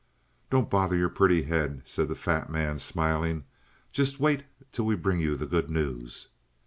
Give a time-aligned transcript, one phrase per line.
[0.49, 3.43] "Don't bother your pretty head," said the fat man, smiling.
[3.91, 6.27] "Just wait till we bring you the good news."